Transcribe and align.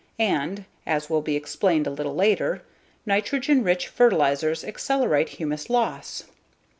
And 0.17 0.65
(as 0.83 1.11
will 1.11 1.21
be 1.21 1.35
explained 1.35 1.85
a 1.85 1.91
little 1.91 2.15
later) 2.15 2.63
nitrogen 3.05 3.63
rich 3.63 3.87
fertilizers 3.87 4.63
accelerate 4.63 5.29
humus 5.37 5.69
loss. 5.69 6.23